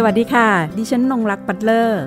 [0.00, 2.02] สวัสดีค่ะ ดิฉันนงรักปัตเลอร์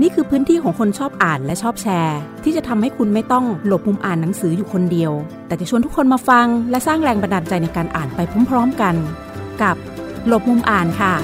[0.00, 5.12] นี่คือพื้นที่ของคนชอบอ่านและชอบแชร์ ที่จะทำให้คุณไม่ต้องหลบมุมอ่านหนังสืออยู่คนเดียว
[5.46, 8.94] แต่จะชวนทุกคนมาฟัง และสร้างแรงบันดาลใจในการอ่านไปพร้อม ๆกัน
[9.62, 9.76] กับ
[10.26, 11.14] หลบมุมอ่านค่ะ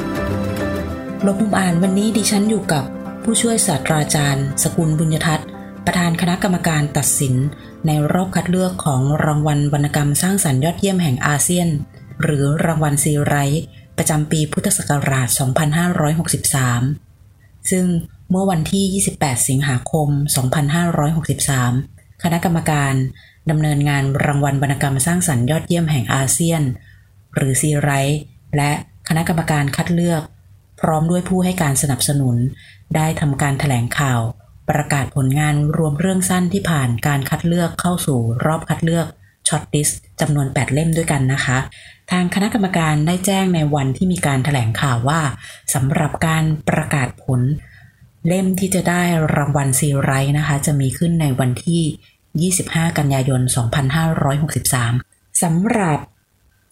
[1.23, 2.85] หลบมุมอ่านวันนี้ดิฉันอยู่กับ
[3.25, 5.47] ผู้ช่วยศาสตราจารย์ สกุลบุญยทัศน์
[5.87, 7.35] ประธานคณะกรรมการตัดสิน
[7.87, 11.69] ในรอบคัดเลือกของรางวัลวรรณกรรมสร้างสรรค์ยอดเยี่ยมแห่งอาเซียน
[12.23, 13.65] หรือรางวัลซีไรท์
[13.99, 15.29] ประจำปีพุทธศักราช
[16.49, 17.87] 2563 ซึ่ง
[18.31, 20.09] เมื่อวันที่ 28 สิงหาคม
[21.37, 22.95] 2563 คณะกรรมการ
[23.51, 26.63] ดำเนินงานรางวัลวรรณกรรมสร้างสรรค์ยอดเยี่ยมแห่งอาเซียน
[27.35, 28.21] หรือซีไรท์
[28.57, 28.71] และ
[29.09, 30.23] คณะกรรมการคัดเลือก
[30.81, 32.37] พร้อมด้วยผู้ให้การสนับสนุน
[32.97, 34.21] ได้ทำการถแถลงข่าว
[34.71, 39.07] ประกาศผลงานรวมเรื่องสั้นที่ผ่านการคัดเลือกเข้าสู่รอบคัดเลือก
[39.49, 39.89] shortlist
[40.21, 41.59] จำนวน 8 เล่มด้วยกันนะคะ
[42.11, 45.21] ทางคณะกรรมการได้แจ้งในวันที่มีการแถลงข่าวว่า
[45.75, 47.41] สำหรับการประกาศผล
[48.27, 49.03] เล่มที่จะได้
[49.37, 53.41] รางวัลซีไรต์นะคะ จะมีขึ้นในวันที่ 25 กันยายน
[54.23, 55.99] 2563 สำหรับ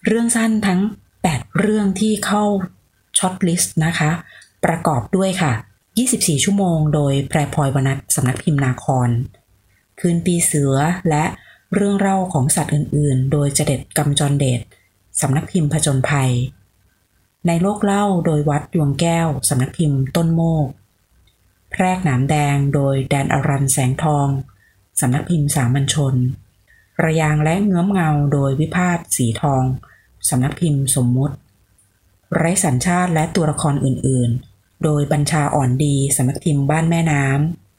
[0.07, 0.81] เรื่องสั้นทั้ง
[1.21, 2.45] 8 เรื่องที่เข้า
[3.19, 4.11] shortlist นะคะ
[4.65, 5.53] ประกอบด้วยค่ะ
[5.99, 9.09] 24 ชั่วโมง โดยแพรพลอยวนัชสำนักพิมพ์นาคร
[10.01, 10.77] คืนปีเสือ
[11.09, 11.25] และ
[11.75, 14.61] เรื่องเล่าของสัตว์อื่น ๆ โดยเจเด็ดกำจรเดช
[15.21, 16.33] สำนักพิมพ์ผจญภัย
[17.47, 20.67] ในโลกเล่าโดยวัดดวงแก้ว สำนักพิมพ์ต้นโมก
[21.71, 24.29] แพรกหนามแดงโดยแดนอรันแสงทอง
[25.01, 26.15] สำนักพิมพ์สามัญชน
[27.03, 29.65] ระยางและเงื้อมเงาโดยวิพาทสีทอง
[30.29, 31.37] สำนักพิมพ์สมมุติ
[32.37, 37.25] ไร้สัญชาติและตัวละครอื่น ๆ โดยบัญชาอ่อนดี สำนักพิมพ์บ้านแม่น้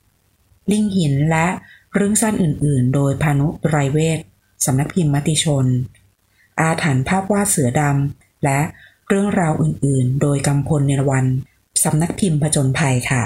[0.10, 1.48] ำ ลิงหินและ
[1.94, 4.20] เรื่องสั้นอื่น ๆ โดยพานุไรเวท
[4.66, 5.66] สำนักพิมพ์มติชน
[6.60, 8.60] อาถรรพ์ภาพวาดเสือดำ และ
[9.08, 11.26] เรื่องราวอื่นๆ โดยกำพลเนรวัน
[11.84, 13.24] สำนักพิมพ์ผจญภัยค่ะ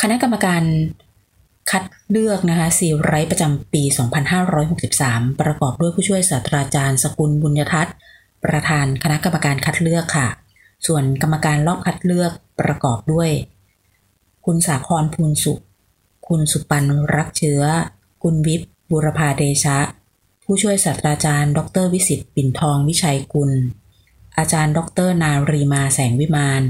[0.00, 0.62] คณะกรรมการ
[1.70, 3.82] คัดเลือกนะคะซีไรต์ประจำปี
[4.62, 7.94] 2563 ประกอบด้วยผู้ช่วยศาสตราจารย์ สกุลบุญยทัศน์
[8.44, 10.28] ประธานคณะกรรมการคัดเลือกค่ะ
[10.86, 13.30] ส่วนกรรมการรอบคัดเลือกประกอบด้วย
[14.46, 15.62] คุณสาครภูลสุข
[16.28, 17.62] คุณสุปันรักเชื้อ
[18.22, 19.78] คุณวิบบุรพาเดชะ
[20.54, 23.52] ผู้ช่วยศาสตราจารย์ ดรวิสิตปิ่นทองวิชัยกุล
[24.38, 26.62] อาจารย์ ดรนารีมาแสงวิมาน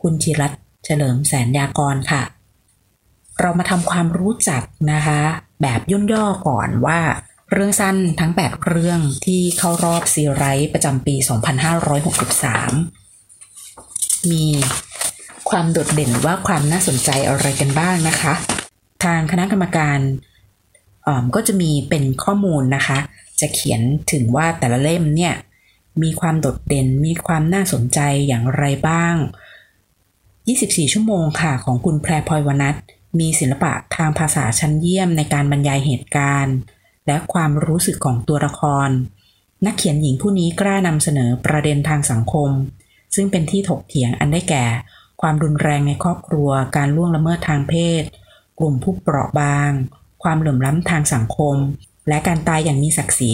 [0.00, 0.52] คุณจิรัต
[0.84, 2.22] เฉลิมแสนยากรค่ะ
[3.40, 4.62] เรามาทำความรู้จัก
[4.92, 5.20] นะคะ
[5.62, 7.00] แบบย่นย่อก่อนว่า
[7.52, 11.14] เรื่องสั้นทั้ง 8 เรื่องที่เข้ารอบซีไรต์ประจำปี
[12.92, 14.44] 2563 มี
[15.50, 18.34] ความโดดเด่นว่าความน่าสนใจอะไรกันบ้างนะคะ
[19.04, 20.00] ทางคณะกรรมการ
[21.34, 22.98] ก็จะมีเป็นข้อมูลนะคะ
[23.40, 23.80] จะเขียน
[24.12, 25.34] ถึงว่าแต่ละเล่มเนี่ย
[26.02, 27.98] มีความโดดเด่นมีความน่าสนใจ
[28.28, 29.14] อย่างไรบ้าง
[30.04, 32.74] 24 ชั่วโมงค่ะ ของคุณแพรพลอยวนัท
[33.18, 36.56] มีศิลปะทางภาษาชั้นเยี่ยมในการบรรยายเหตุการณ์
[37.06, 38.90] และความรู้สึกของตัวละคร
[39.66, 42.50] นักเขียนหญิงผู้นี้กล้านำเสนอประเด็นทางสังคม
[43.14, 44.64] ซึ่งเป็นที่ถกเถียงอันได้แก่
[45.20, 48.02] ความรุนแรงในครอบครัว การล่วงละเมิดทางเพศ
[48.58, 49.70] กลุ่มผู้เปราะบาง
[50.22, 51.56] ความเหลื่อมล้ำทางสังคม
[52.08, 53.32] และการตายอย่างมีศักดิ์ศรี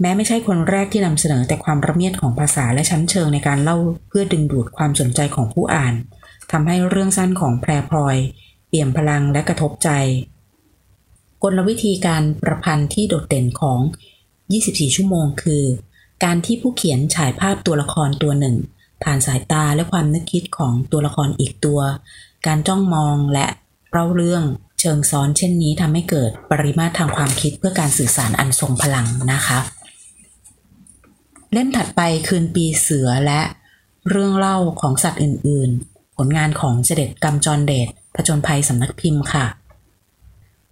[0.00, 3.76] แม้ไม่ใช่คนแรกที่นำเสนอแต่ความระเมียดของภาษาและชั้นเชิงในการเล่า
[4.08, 5.94] เพื่อดึงดูดความสนใจของผู้อ่าน
[6.52, 8.16] ทำให้เรื่องสั้นของแพรพลอย
[8.68, 9.90] เปี่ยมพลังและกระทบใจ
[11.42, 13.80] กลวิธีการประพันธ์ที่โดดเด่นของ
[14.38, 15.64] 24 ชั่วโมงคือ
[16.24, 18.56] การที่ผู้เขียนฉายภาพตัวละครตัวหนึ่ง
[19.02, 21.80] ผ่านสายตาและความนึกคิดของตัวละครอีกตัว
[22.46, 23.46] การจ้องมองและ
[23.90, 24.44] เล่าเรื่อง
[24.80, 29.58] เชิงซ้อนเช่นนี้ทำให้เกิดปริมาตรทางความคิดเพื่อการสื่อสารอันทรงพลังนะคะ
[31.52, 33.40] เล่มถัดไปคืนปีเสือและ
[34.08, 39.46] เรื่องเล่าของสัตว์อื่น ๆ ผลงานของเสด็จกำจรเดชผจญภัยสำนักพิมพ์ค่ะ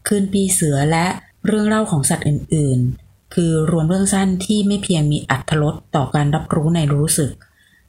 [0.06, 1.06] คืนปีเสือและ
[1.46, 7.30] เรื่องเล่าของสัตว์อื่น ๆ คือรวมเรื่องสั้นที่ไม่เพียงมีอัตรสต่อการรับรู้ในรู้สึก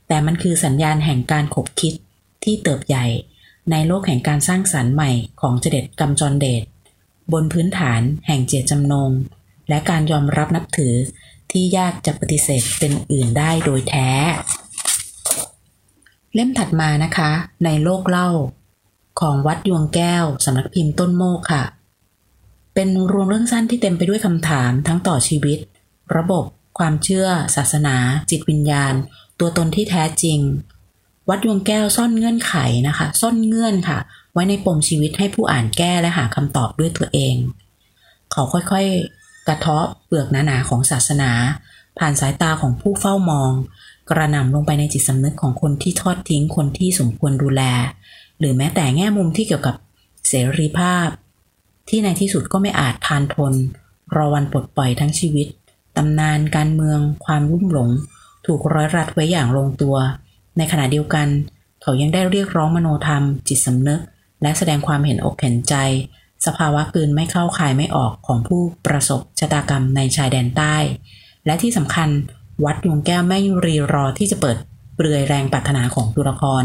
[0.08, 1.94] แต่มันคือสัญญาณแห่งการขบคิด
[2.44, 3.06] ที่เติบใหญ่
[3.72, 5.12] ในโลกแห่งการสร้างสารรค์ใหม่
[5.42, 6.64] ของเจเด็ดกำจรเดช
[7.34, 9.12] บนพื้นฐานแห่งเจตจำนง
[9.70, 10.96] และการยอมรับนับถือ
[11.52, 14.10] ที่ยากจะปฏิเสธเป็นอื่นได้โดยแท้
[16.34, 17.32] เล่มถัดมานะคะ
[17.66, 18.30] ในโลกเล่า
[19.20, 21.64] ของวัดยวงแก้วสำนักพิมพ์ต้นโมกค่ะ
[22.74, 25.60] เป็นรวมเรื่องสั้นที่เต็มไปด้วยคำถามทั้งต่อชีวิต
[26.16, 26.44] ระบบ
[26.78, 27.96] ความเชื่อ ศาสนา
[28.30, 28.94] จิตวิญญาณ
[29.40, 30.40] ตัวตนที่แท้จริง
[31.30, 32.54] วัดยวงแก้วซ่อนเงื่อนไข
[32.88, 33.98] นะคะ ซ่อนเงื่อนค่ะ
[34.34, 37.36] ไว้ในปมชีวิตให้ผู้อ่านแก้และหาคำตอบด้วยตัวเอง
[38.32, 41.32] เขาค่อยๆ กระเทาะเปลือกหนาๆของศาสนา
[41.98, 43.52] ผ่านสายตาของผู้เฝ้ามอง
[44.10, 47.62] กระหน่ำลงไปในจิตสำนึกของคนที่ทอดทิ้งคนที่สมควรดูแล
[48.40, 49.76] หรือแม้แต่แง่มุมที่เกี่ยวกับ
[50.28, 51.08] เสรีภาพ
[51.90, 53.54] ที่ในที่สุดก็ไม่อาจทานทน
[54.16, 55.48] รอวันปลดปล่อยทั้งชีวิต
[55.98, 57.90] ตำนานการเมือง ความรุ่มหลง
[58.46, 59.96] ถูกร้อยรัดไว้อย่างลงตัว
[60.58, 61.28] ในขณะเดียวกัน
[61.82, 64.02] เขายังได้เรียกร้องมโนธรรม จิตสำนึก
[64.42, 65.76] และแสดงความเห็นอกเห็นใจ
[66.46, 70.76] สภาวะกืนไม่เข้าคายไม่ออกของผู้ประสบชะตากรรมในชายแดนใต้
[71.46, 72.10] และที่สำคัญ
[72.66, 74.58] วัดดวงแก้วไม่รีรอที่จะเปิด
[74.96, 76.64] เปลือยแรงปรารถนาของตัวละคร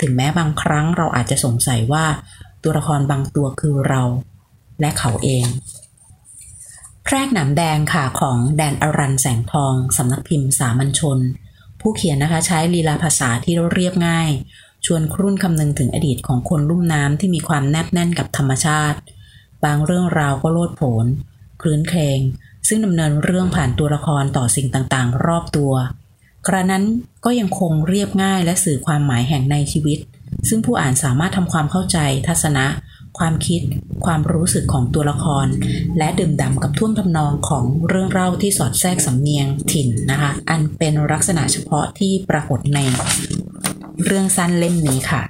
[0.00, 2.04] ถึงแม้บางครั้งเราอาจจะสงสัยว่า
[2.62, 4.02] ตัวละครบางตัวคือเรา
[4.80, 5.44] และเขาเอง
[7.04, 11.18] แพรกหนามแดงค่ะของแดนอรันแสงทองสำนักพิมพ์สามัญชน
[11.88, 14.30] ผู้เขียนนะคะใช้ลีลาภาษาที่เรียบง่าย
[14.86, 18.98] ชวนครุ่นคำนึงถึงอดีตของคนลุ่มน้ำที่มีความแนบแน่นกับธรรมชาติ
[19.64, 21.06] บางเรื่องราวก็โลดโผน
[21.60, 22.20] คลื้นเครง
[22.68, 25.72] ซึ่งดำเนินเรื่องผ่านตัวละครต่อสิ่งต่างๆ รอบตัว
[26.46, 26.84] กระนั้น
[27.24, 29.98] ก็ยังคงเรียบง่ายและสื่อความหมายแห่งในชีวิต
[30.48, 31.98] ซึ่งผู้อ่านสามารถทำความเข้าใจ
[32.28, 32.66] ทัศนะ
[33.18, 33.62] ความคิด
[34.04, 35.46] ความรู้สึกของตัวละคร
[35.98, 42.78] และดื่มด่ำกับท่วงทำนองของเรื่องเล่าที่สอดแทรกสำเนียงถิ่นนะคะ อันเป็นลักษณะเฉพาะที่ปรากฏใน
[44.04, 45.22] เรื่องสั้นเล่มนี้ค่ะ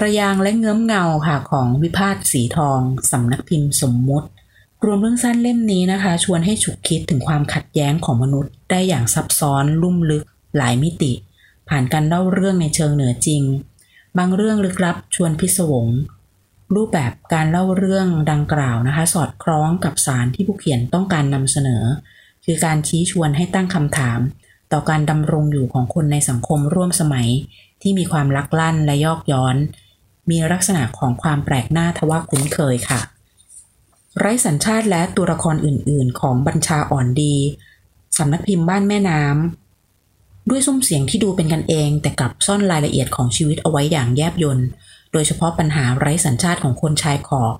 [0.00, 2.80] ระยางและเงื้อมเงาค่ะของวิพาทสีทอง
[3.10, 4.28] สำนักพิมพ์สมมุติ
[4.84, 10.24] รวมเรื่องสั้นเล่มนี้นะคะ ชวนให้ฉุกคิดถึงความขัดแย้งของมนุษย์ได้อย่างซับซ้อนลุ่มลึก
[10.56, 11.12] หลายมิติ
[11.68, 13.42] ผ่านการเล่าเรื่องในเชิงเหนือจริง
[14.18, 15.86] บางเรื่องลึกลับชวนพิศวง
[16.74, 21.84] รูปแบบการเล่าเรื่องดังกล่าวนะคะ สอดคล้องกับสารที่ผู้เขียนต้องการนำเสนอ
[22.44, 24.20] คือการชี้ชวนให้ตั้งคำถาม
[24.72, 27.28] ต่อการดำรงอยู่ของคนในสังคมร่วมสมัย
[27.82, 29.56] ที่มีความลักลั่นและยอกย้อน
[30.30, 33.00] มีลักษณะของความแปลกหน้าทว่าคุ้นเคยค่ะ
[34.18, 37.34] ไร้สัญชาติและตัวละครอื่น ๆ ของบัญชาอ่อนดี
[38.18, 44.58] สำนักพิมพ์บ้านแม่น้ำด้วยซุ้มเสียงที่ดูเป็นกันเอง แต่กลับซ่อนรายละเอียดของชีวิตเอาไว้อย่างแยบยล
[45.12, 47.56] โดยเฉพาะปัญหาไร้สัญชาติของคนชายขอบ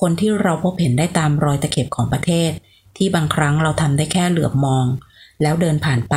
[0.00, 2.50] คนที่เราพบเห็นได้ตามรอยตะเข็บของประเทศ
[2.96, 4.86] ที่บางครั้งเราทำได้แค่เหลือบมอง
[5.42, 6.16] แล้วเดินผ่านไป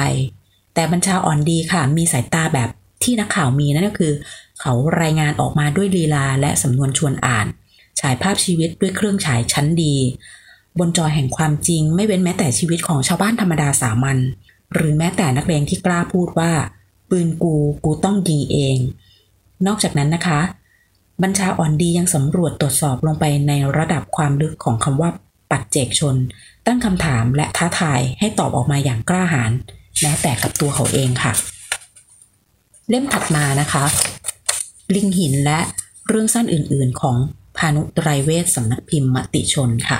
[0.73, 2.69] แต่บัญชาอ่อนดีค่ะ มีสายตาแบบ
[3.03, 4.13] ที่นักข่าวมีนั่นก็คือ
[4.59, 7.47] เขารายงานออกมาด้วยลีลาและสำนวนชวนอ่าน
[7.99, 9.95] ฉายภาพชีวิตด้วยเครื่องฉายชั้นดี
[10.79, 14.17] บนจอแห่งความจริง ไม่เว้นแม้แต่ชีวิตของชาวบ้านธรรมดาสามัญ
[14.73, 16.51] หรือแม้แต่นักเลงที่กล้าพูดว่า
[17.09, 17.55] ปืนกู
[17.85, 18.77] กูต้องยิงเอง
[19.67, 20.39] นอกจากนั้นนะคะ
[21.23, 25.09] บัญชาอ่อนดียังสำรวจตรวจสอบลงไปในระดับความลึกของคำว่า
[25.51, 26.15] ปัจเจกชน
[26.65, 29.51] ตั้งคำถามและท้าทายให้ตอบออกมาอย่างกล้าหาญ
[30.01, 31.33] แม้แต่กับตัวเขาเองค่ะ
[32.89, 33.83] เล่มถัดมานะคะ
[34.95, 35.59] ลิงหินและ
[36.07, 37.17] เรื่องสั้นอื่น ๆ ของ
[37.57, 39.99] พานุไตรเวศสำนักพิมพ์มติชนค่ะ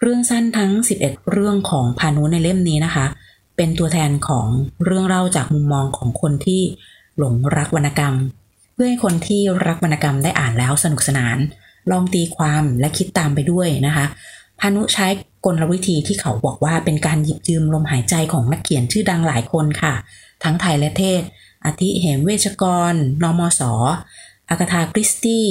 [0.00, 0.72] เรื่องสั้นทั้ง
[1.02, 3.06] 11 เรื่องของพานุในเล่มนี้นะคะ
[3.56, 4.46] เป็นตัวแทนของ
[4.84, 6.62] เรื่องเล่าจากมุมมองของคนที่
[7.18, 8.14] หลงรักวรรณกรรม
[8.80, 11.38] พื่อให้คนที่รักวรรณกรรมได้อ่านแล้วสนุกสนาน
[11.90, 14.04] ลองตีความและคิดตามไปด้วยนะคะ
[14.60, 15.06] พานุใช้
[15.44, 19.94] กลวิธีที่เขาบอกว่าเป็นการหยิบยืมลมหายใจของนักเขียนชื่อดังหลายคนค่ะ
[20.42, 21.22] ทั้งไทยและเทศ
[21.64, 23.62] อาทิเหมเวชกร นอมส
[24.48, 25.48] อากาธาคริสตี้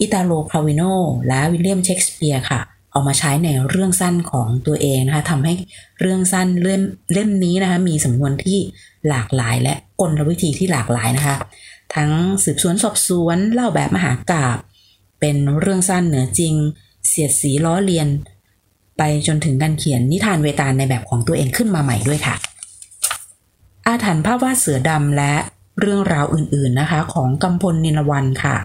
[0.00, 0.82] อิตาโลพาวิโน
[1.26, 2.60] และวิลเลียมเชกสเปียร์ค่ะ
[2.92, 5.54] เอามาใช้ในเรื่องสั้นของตัวเองนะคะทำให้
[6.00, 8.58] เรื่องสั้นเล่มเล่มนี้นะคะ มีสำนวนที่
[9.08, 11.36] หลากหลายและกลวิธีที่หลากหลายนะคะ
[11.94, 12.10] ทั้ง
[12.44, 14.58] สืบสวนสอบสวนเล่าแบบมหากาบ
[15.20, 16.54] เป็นเรื่องสั้นเหนือจริง
[17.08, 18.08] เสียดสีล้อเลียน
[18.98, 22.36] ไปจนถึงการเขียนนิทานเวตาลในแบบของตัวเองขึ้นมาใหม่ด้วยค่ะ
[23.86, 25.34] อาถรรพ์ภาพวาดเสือดำและ
[25.80, 28.56] เรื่องราวอื่นๆนะคะ ของกำพลนินวันค่ะ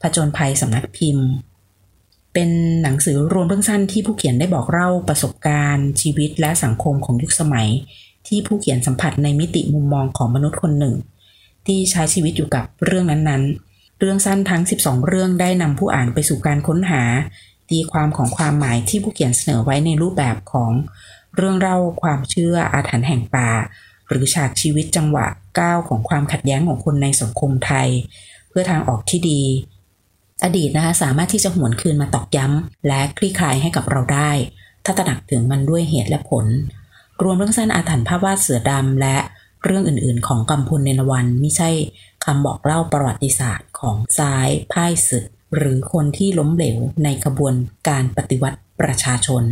[0.00, 1.26] ผจญภัยสำนักพิมพ์
[2.34, 2.50] เป็น
[2.82, 7.68] หนังสือรวมเรื่องสั้นที่ผู้เขียนได้บอกเล่าประสบการณ์ ชีวิตและสังคมของยุคสมัย
[8.26, 10.94] ที่ผู้เขียนสัมผัสในมิติมุมมองของมนุษย์คนหนึ่ง
[11.66, 17.02] ที่ใช้ชีวิตอยู่กับเรื่องนั้นๆ เรื่องสั้นทั้ง 12 เรื่องได้นำผู้อ่านไปสู่การค้นหา
[17.70, 20.70] ตีความของความหมายที่ผู้เขียนเสนอไว้ในรูปแบบของ
[21.36, 23.50] เรื่องเล่าความเชื่ออาถรรพ์แห่งป่า
[24.08, 25.26] หรือฉากชีวิตจังหวะ
[25.58, 27.88] ก้าวของความขัดแย้งของคนในสังคมไทย
[28.48, 29.42] เพื่อทางออกที่ดี
[30.44, 34.30] อดีตนะคะสามารถที่จะหวนคืนมาตอกย้ำ และคลี่คลายให้กับเราได้
[34.84, 36.46] ถ้าตระหนักถึงมันด้วยเหตุและผล
[37.22, 39.16] รวมเรื่องสั้นอาถรรพ์ภาพวาดเสือดำและ
[39.64, 41.70] เรื่องอื่นๆ ของกำพลเนนวันไม่ใช่
[42.24, 45.26] คำบอกเล่าประวัติศาสตร์ของซ้ายพ่ายศึก
[45.56, 47.54] หรือคนที่ล้มเหลวในกระบวน
[47.88, 49.42] การปฏิวัติประชาชน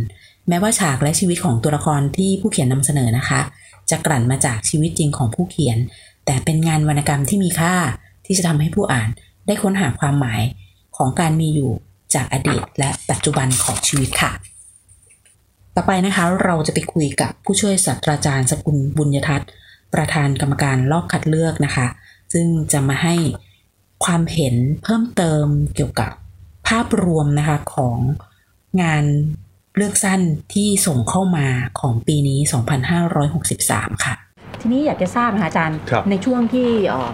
[0.47, 3.41] แม้ว่าฉากและชีวิตของตัวละครที่ผู้เขียนนำเสนอนะคะ
[3.89, 5.77] จะกลั่นมาจากชีวิตจริงของผู้เขียน
[6.25, 7.73] แต่เป็นงานวรรณกรรมที่มีค่า
[8.25, 9.09] ที่จะทำให้ผู้อ่าน
[9.45, 10.41] ได้ค้นหาความหมาย
[10.97, 11.71] ของการมีอยู่
[12.15, 14.31] จากอดีตและปัจจุบันของชีวิตค่ะ
[15.75, 19.49] ต่อไปนะคะเราจะไปคุยกับผู้ช่วยศาสตราจารย์สกุลบุญยทัศน์
[19.93, 21.87] ประธานกรรมการรอบคัดเลือกนะคะ
[22.33, 23.15] ซึ่งจะมาให้
[24.05, 26.11] ความเห็นเพิ่มเติมเกี่ยวกับ
[26.67, 27.97] ภาพรวมนะคะของ
[28.81, 29.05] งาน
[29.75, 30.21] เลือกสั้น
[30.53, 31.47] ที่ส่งเข้ามา
[31.79, 32.39] ของปีนี้
[33.21, 34.15] 2563 ค่ะ
[34.61, 37.13] ทีนี้อยากจะทราบนะคะอาจารย์ครับในช่วงที่เอ่อ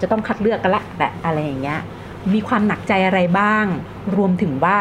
[0.00, 1.80] จะต้องคัดเลือกกันละแต่อะไรอย่างเงี้ย
[2.34, 3.64] มีความหนักใจอะไรบ้าง
[4.16, 4.78] รวมถึงว่า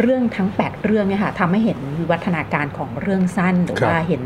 [0.00, 4.22] เรื่องทั้ง 8 เรื่องเนี่ยค่ะทำให้เห็นวิวัฒนาการของเรื่องสั้น หรือครับว่าเห็น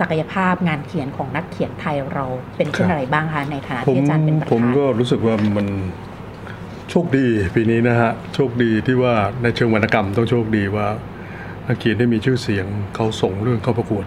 [0.00, 2.24] ศักยภาพงานเขียนของนักเขียนไทยเรา
[2.56, 5.66] เป็นเช่นอะไรบ้างคะในฐานะที่อาจารย์เป็นประธานผมก็รู้สึกว่ามัน
[6.90, 10.86] โชคดีปีนี้นะฮะโชคดีที่ว่าในเชิงวรรณกรรมต้องโชคดีว่า
[11.66, 14.04] นักเขียนที่มีชื่อเสียงเขาส่งเรื่องเข้าประกวด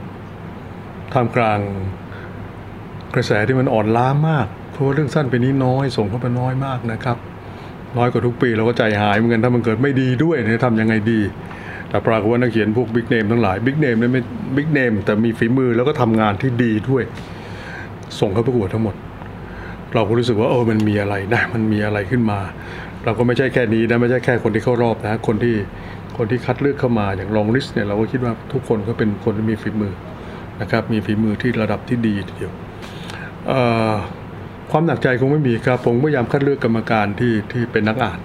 [1.14, 1.60] ท่ามกลาง
[3.16, 7.18] กระแสที่มันอ่อนล้ามาก เพราะว่าเรื่องสั้นปีนี้น้อยส่งเข้าไปน้อยมากนะครับ
[7.98, 11.20] น้อยกว่าทุกปีเราก็ใจหายเหมือนกันถ้ามันเกิดไม่ดีด้วยเนี่ยทำยังไงดี
[11.94, 14.22] แต่ปรากฏว่านักเขียนพวกบิ๊กเนมทั้งหลายบิ๊กเนมเนี่ยไม่
[14.56, 17.04] บิ๊กเนมแต่มีฝีมือแล้วก็ทำงานที่ดีด้วย
[18.20, 18.96] ส่งเข้าประกวดทั้งหมด
[19.94, 22.40] เราก็รู้สึกว่าเออมันมีอะไรนะมันมีอะไรขึ้นมา
[23.06, 25.56] เราก็ไม่ใช่แค่นี้นะไม่ใช่แค่คนที่เข้ารอบนะคนที่
[26.18, 29.94] คนที่คัดเลือกเข้ามาอย่าง longlist เนี่ยเราก็คิดว่าทุกคนก็เป็นคนที่มีฝีมือ
[30.62, 32.54] นะครับมีฝีมือที่ระดับที่ดีทีเดียว
[34.72, 38.20] ความหนักใจคงไม่มีครับผมพยายามคัดเลือกกรรมการที่ที่เป็นนักอ่าน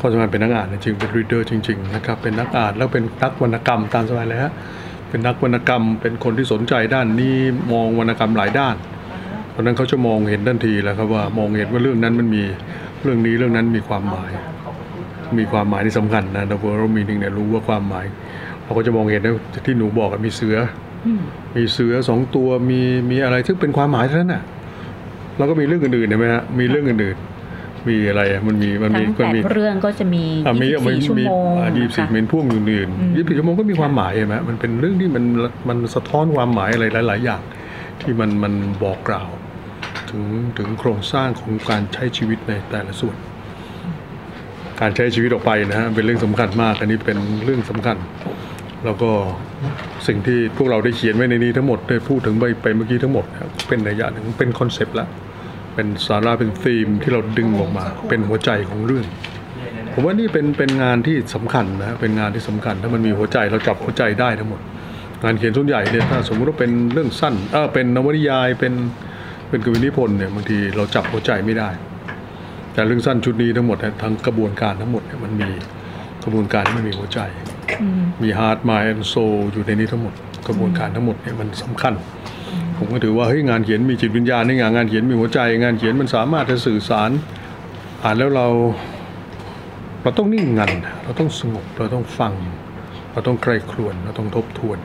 [0.00, 4.52] ความสำคัญเป็นนักอ่านจริงๆเป็น reader จริง ๆ นะครับ เป็นนักอ่านแล้วเป็นนักวรรณกรรมตามสบายเลยฮะ
[5.08, 7.36] เป็นนักวรรณกรรมเป็นคนที่สนใจด้านนี้
[7.72, 8.76] มองวรรณกรรมหลายด้าน
[9.50, 12.42] เพราะนั้นเขาจะมองเห็นทันทีแล้วครับว่ามองเห็นว่าเรื่องนั้นมันมี
[13.02, 14.30] เรื่องนี้เรื่องนั้นมีความหมาย
[15.38, 18.06] มีความหมายที่สำคัญนะแต่พอเรามีหนึ่งเนี่ยรู้ว่าความหมาย
[18.64, 19.32] เราก็จะมองเห็นนะ
[19.66, 20.56] ที่หนูบอกมีเสือ
[21.56, 24.42] มีเสือสองตัวมีมีอะไรที่เป็นความหมายเท่านั้นน่ะ
[25.36, 27.37] แล้วก็มีเรื่องอื่นๆเห็นไหมฮะมีเรื่องอื่นๆ
[27.88, 31.44] มีอะไรอะมันมีมันทั้มีงมันแปดมีเรื่องก็จะมีอะมีมี24ชั่วมีโมง
[31.76, 35.24] ยี่สิบสี่นะคะเป็นพ่วงอื่นอืมๆยี่สิบชั่วโมงก็มีความหมายเห็นไหมมันเป็นเรื่องที่มัน
[35.68, 37.42] มันสะท้อนความหมายอะไรหลาย ๆ อย่าง
[38.00, 39.28] ที่มันมันบอกกล่าว
[40.10, 40.22] ถึง
[40.58, 43.16] ถึงโครงสร้างของการใช้ชีวิตในแต่ละส่วน
[44.80, 47.96] การใช้ชีวิตออกไปนะฮะเป็นเรื่องสำคัญมากอันนี้เป็นเรื่องสำคัญ
[48.84, 49.10] แล้วก็
[50.06, 55.06] สิ่งที่พวกเราได้เขียนไว้ในนี้ทั้งหมดได้พูดถึงไปไปเมื่อกี้ทั้งหมดนะครับเป็นระยะหนึ่งเป็นคอนเซปต์ละ
[55.80, 59.06] เป็นสาระเป็นธีมที่เราดึงออกมา เป็นหัวใจของเรื่อง
[59.92, 64.60] ผมว่านี่เป็นเป็นงานที่สำคัญนะเป็นงานที่สำคัญ ถ้ามันมีหัวใจเราจับหัวใจได้ทั้งหมด
[65.24, 68.74] งานเขียนส่วนใหญ่เนี่ยถ้าสมมติว่าเป็นเรื่องสั้นเออเป็นนวนิยายเป็น
[69.48, 71.70] เป็นกวีนิพนธ์เนี่ยบางทีเราจับหัวใจไม่ได้
[72.72, 75.48] แต่เรื่องสั้นชุดนี้ทั้งหมดเนี่ยทั้งกระบวนการทั้งหมดเนี่ยมันมี
[76.24, 77.20] กระบวนการที่มันมีหัวใจ
[78.22, 79.14] มีฮาร์ดมายแอนโซ
[79.52, 80.14] อยู่ในนี้ทั้งหมด
[80.46, 81.94] กระบวนการทั้งหมดเนี่ยมันสำคัญ
[82.78, 87.10] ผมก็ถือว่าเฮ้ยงานเขียนมีจิตวิญญาณในงานงานเขียนมีหัวใจ งานเขียนมันสามารถจะสื่อสาร
[88.02, 88.46] อ่านแล้วเรา
[90.02, 92.32] เราต้องนิ่งงันเราต้องสงบเราต้องฟัง
[93.12, 94.78] เราต้องใคร่ครวญเราต้องทบทวน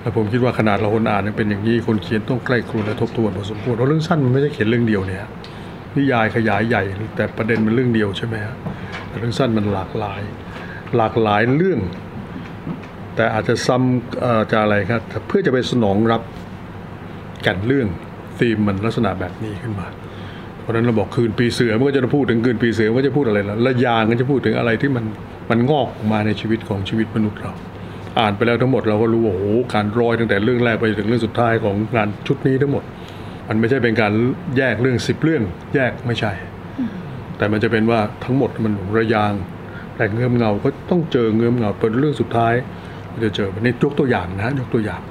[0.00, 5.24] แล้วผมคิดว่าขนาดเราคนอ่านเป็นอย่างนี้คนเขียนต้องใกล้ครวญและทบทวนพอสมควรเพราะเรื่องสั้นมันไม่ใช่เขียนเรื่องเดียวเนี่ย
[5.96, 6.82] นิยายขยายใหญ่
[7.16, 8.54] แต่ประเด็นมันเรื่องเดียวใช่ไหมฮะ
[9.08, 10.20] แต่เรื่องสั้นมันหลากหลาย
[10.96, 11.80] หลากหลายเรื่อง
[13.16, 16.22] แต่อาจจะซ้ำจะอะไรครับเพื่อจะไปสนองรับ
[17.46, 17.86] ก่นเรื่อง
[18.40, 19.86] ธีมมันลักษณะแบบนี้ขึ้นมา
[20.60, 25.04] เพราะนั้นเราบอกคืนปีเสือมันก็จะพูดถึงคืนปีเสือมันก็จะพูดอะไรละละยางก็จะพูดถึงอะไรที่มัน
[25.50, 27.52] มันงอกออกมาในชีวิตของชีวิตมนุษย์เรา
[28.20, 32.84] อ่านไปแล้วทั้งหมดเราก็รู้ว่าโอ้โหการร้อยตั้งแต่เรื่องแรกไปถึงเรื่องสุดท้ายของงานชุดนี้ทั้งหมด
[33.48, 34.12] มันไม่ใช่เป็นการ
[34.56, 35.42] แยกเรื่องสิบเรื่อง
[35.74, 36.32] แยกไม่ใช่
[37.38, 39.32] แต่มันจะเป็นว่าทั้งหมดมันระยาง
[39.96, 42.54] แต่เงื่อมเงาก็ต้องเจอเงื่อมเงาเป็นเรื่องสุดท้าย
[43.24, 45.02] จะเจอวันนี้ยกตัวอย่างนะยกตัวอย่าง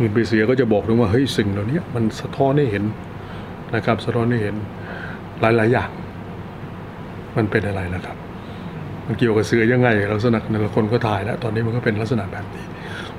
[0.00, 2.84] คืนปีเสือก็จะบอกถึงว่าเฮ้ยสิ่งเหล่านี้มันสะท้อนให้เห็น
[3.74, 4.54] นะครับ สะท้อนให้เห็น
[5.40, 5.90] หลาย ๆ อย่าง
[7.36, 8.16] มันเป็นอะไรนะครับ
[9.06, 12.64] มันเกี่ยวกับเสือยังไงลักษณะแต่ละคนก็ถ่ายแล้ว ตอนนี้มันก็เป็นลักษณะแบบนี้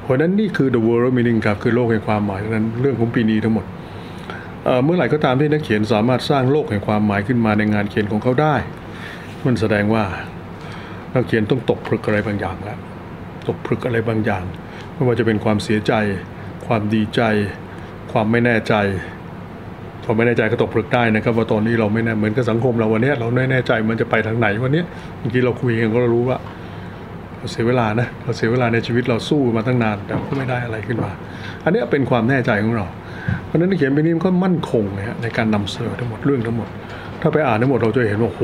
[0.01, 3.65] เพราะนั้นนี่คือ the world of meaning ครับคือโลกแห่งความหมายดังนั้นเรื่องของปีนี้ทั้งหมด
[4.83, 8.55] เมื่อไหร่ก็ตามที่นักเขียนสามารถสร้างโลกแห่งความหมายขึ้นมาในงานเขียนของเขาได้
[9.45, 10.03] มันแสดงว่า
[11.13, 12.79] นักเขียนต้องตกผลึกอะไรบางอย่างแล้ว
[13.47, 14.43] ตกผลึกอะไรบางอย่าง
[14.93, 15.93] ไม่ว่าจะเป็นความเสียใจ
[16.69, 17.21] ความดีใจ
[18.11, 18.75] ความไม่แน่ใจ
[20.03, 24.83] ความไม่แน่ใจก็ตกผลึกได้นะครับ ว่าตอนนี้เราไม่แน่เหมือนกับสังคมเราวันนี้เราไม่แน่ใจมันจะไปทางไหนวันนี้
[25.19, 26.37] เมื่อกี้เราคุยกันก็รู้ว่า
[27.37, 31.11] เราเสียเวลานะเราเสียเวลาในชีวิตเราสู้มาตั้งนานแต่ก็ไม่ได้อะไรขึ้นมา
[31.63, 32.85] อันนี้เป็นความแน่ใจของเรา
[33.45, 36.67] เพราะฉะนั้นนักเขียนปีนี้มันก็มั่นคงนะฮะในการนำเสนอทั้งหมดเรื่องทั้งหมด
[37.21, 38.43] ถ้าไปอ่านทั้งหมดเราจะเห็นว่าโอ้โห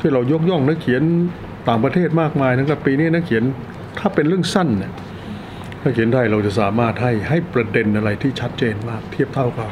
[0.00, 1.02] ที่เรายกย่องนักเขียน
[1.68, 3.44] ต่างประเทศมากมายนะครับปีนี้นักเขียน
[3.98, 4.92] ถ้าเป็นเรื่องสั้นเนี่ย
[5.86, 9.70] นักเขียนไทยเราจะสามารถให้ให้ประเด็นอะไรที่ชัดเจนมาก เทียบเท่ากับ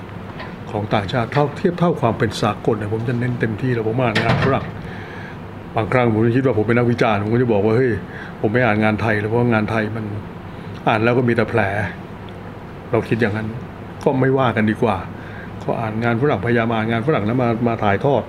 [0.70, 4.66] ของต่างชาติเท่าเทียบเท่าความเป็นสากลเนี่ยผมจะเน้นเต็มที่แล้วผมอ่านงานฝรั่ง
[5.76, 7.92] บางครั้งผมคิดว่าผมเป็นนักวิจารณ์ผมก็จะบอกว่าเฮ้ย
[8.40, 10.04] ผมไม่อ่านงานไทยแล้วเพราะงานไทยมัน
[10.88, 11.60] อ่านแล้วก็มีแต่แผล
[12.90, 13.48] เราคิดอย่างนั้น
[14.04, 14.96] ก็ไม่ว่ากันดีกว่า
[15.62, 18.22] ก็อ่านงานฝรั่งพยายามอ่านงานฝรั่งแล้วมามาถ่ายทอด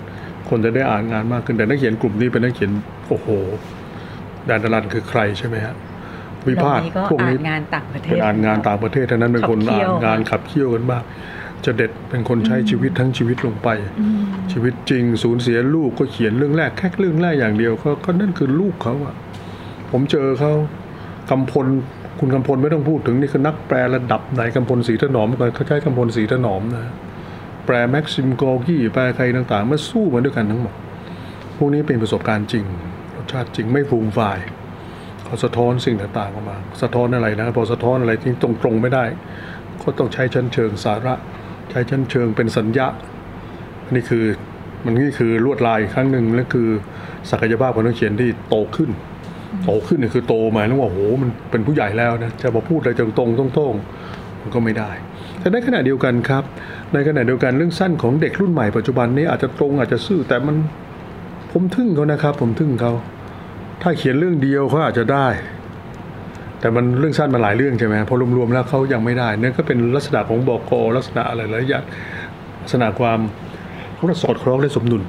[0.50, 2.72] คนจะได้อ่านงานมากขึ้นแต่นักเขียนกลุ่มนี้เป็นนักเขียน
[3.08, 3.28] โอ้โห
[4.46, 5.76] แดนดารันคือใครใช่ไหมฮะ
[6.50, 11.04] วิพากษ์เหล่พวกอ่านี้นงานต่างประเทเป็นศอ่านงานต่างประเทศทั้งนั้นเป็นคนขับเคี่อ่ายวนงานขับเคี่ยวกันบ้าง
[11.66, 13.70] จะเด็ดเป็นคนใช้ชีวิตทั้งชีวิตลงไป
[14.52, 19.16] ชีวิตจริงสูญเสียลูกก็เขียนเรื่องแรกแค่เรื่องแรกอย่างเดียวก็ก็นั่นคือลูกเขาอะ
[19.92, 20.54] ผมเจอเขา
[21.30, 21.68] กำพล
[22.20, 26.94] คุณกำพลไม่ต้องพูดถึงนี่คือนักแปลระดับไหนกำพลศรีถนอมก็เขาใช้กำพลศรีถนอมนะ
[27.66, 30.74] แปลแม็กซิมโกกี้แปลใครต่างๆมาสู้มาด้วยกันทั้งหมด
[31.58, 32.66] พวกนี้เป็นประสบการณ์จริง
[33.16, 34.40] รสชาติจริงไม่ฟูมฝ่าย
[35.26, 39.06] เขาสะท้อนสิ่งต่างๆออกมา สะท้อนอะไรนะพอสะท้อนอะไรที่ตรงๆไม่ได้
[39.82, 41.14] ก็ต้องใช้ชั้นเชิงสาระ
[41.72, 42.88] ใช้ชั้นเชิงเป็นสัญญา
[43.86, 44.26] อันนี้คือ
[44.86, 46.68] มันนี่คือลวดลายครั้งหนึ่งและคือ
[47.32, 48.90] ศักยภาพของนักเขียนที่โตขึ้น
[49.66, 54.92] โตขึ้นนี่คือโตหมายถึงว่าโอ้โหมันเป็นผู้ใหญ่แล้วนะจะมาพูดอะไรตรงๆตรงๆมันก็ไม่ได้
[55.40, 56.44] แต่ในขณะเดียวกันครับ
[56.94, 60.56] ในขณะเดียวกันเรื่องสั้นของเด็กรุ่นใหม่ปัจจุบันนี้อาจจะตรงอาจจะซื่อแต่มัน
[61.52, 62.94] ผมทึ่งเขานะครับ ผมทึ่งเขา
[63.82, 65.28] ถ้าเขียนเรื่องเดียวเขาอาจจะได้
[66.60, 71.84] แต่มันเรื่องสั้นมาหลายเรื่องใช่ไหมพอรวมๆแล้วเขายังไม่ได้นั่นก็เป็นลักษณะของบอกอลักษณะอะไรหลายอย่าง
[72.62, 73.20] ลักษณะความ
[73.96, 75.02] เขาสอดคล้องและสมดุล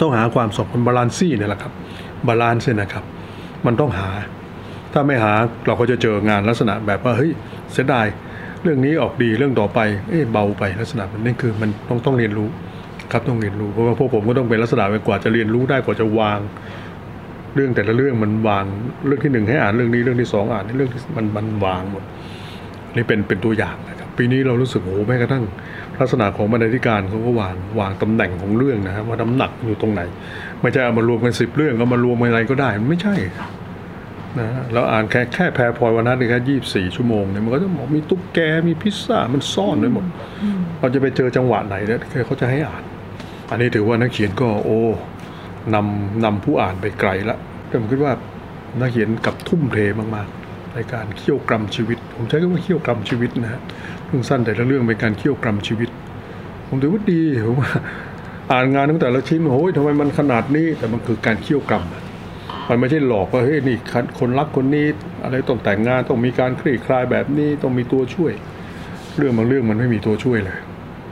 [0.00, 1.72] ต้องหาความสมดุล balance นี่เนี่ยแหละครับ
[2.26, 3.04] balance เนี่ยนะครับ
[3.66, 4.08] มันต้องหา
[4.92, 5.32] ถ้าไม่หา
[5.66, 7.30] เราก็จะเจองานลักษณะแบบว่าเฮ้ย
[7.72, 8.06] เสียดาย
[8.62, 9.78] เรื่องนี้ออกดีเรื่องต่อไป
[10.08, 12.48] เอ๊ะเบาไปลักษณะมันนี่คือมันต้องต้องเรียนรู้
[13.12, 16.38] ครับต้องเรียนรู้เพราะว่าพวกผมก็ต้องเป็นลักษณะไปกว่าจะเรียนรู้ได้กว่าจะวาง
[17.54, 18.64] เรื่องแต่ละเรื่องมันวาง
[19.06, 22.04] เรื่องที่หนึ่งให้อ่านเรื่องนี้เรื่องที่สองอ่านเรื่องที่มันมันวางหมด
[22.96, 25.44] นี่เป็นเป็นตัวอย่างนะครับปีนี้เรารู้สึกโอ้โหแม้กระทั่ง
[25.98, 30.02] ลักษณะของบรรณาธิการเขาก็วางวางตำแหน่งของเรื่องนะครับว่าน้ำหนักอยู่ตรงไหน
[30.60, 33.16] ไม่ใช่เอามารวมกันสิบเรื่องก็มารวมกันอะไรก็ได้มันไม่ใช่
[34.38, 40.04] นะเราอ่านแค่แค่แพรพลอยวันนั้นแค่ยี่สี่ชั่วโมงเนี่ยมันก็จะบอกมีตุ๊กแกมีพิซซ่ามันซ่อนไว้หมด
[40.78, 42.82] เราจะไปเจอจังหวะไหนเนี่ยเขาจะให้อ่าน
[43.50, 44.80] อันนี้ถือว่านักเขียนก็โอ้
[45.74, 47.36] นำนำผู้อ่านไปไกลละ
[47.80, 48.12] ผมคิดว่า
[48.80, 49.78] นักเขียนกับทุ่มเท
[50.16, 53.60] มากๆ ในการเคี่ยวกรำชีวิต ผมใช้คำว่าเคี่ยวกรำชีวิตนะฮะ
[54.06, 55.90] เรื่องสั้นแต่ละเรื่องเป็นการเคี่ยวกรำชีวิต
[56.68, 57.70] ผมถือว่าดีผมว่า
[58.52, 63.76] อ่านงานตั้งแต่ละชิ้นโอ้ยทำไมมันขนาดนี้แต่มันคือการเคี่ยวกรำมันไม่ใช่หลอกว่าเฮ้ยนี่
[64.18, 64.86] คนรักคนนี้
[65.24, 68.32] อะไรต้องแต่งงานต้องมีการคลี่คลายแบบนี้ต้องมีตัวช่วย
[69.16, 70.58] เรื่องบางเรื่องมันไม่มีตัวช่วยเลย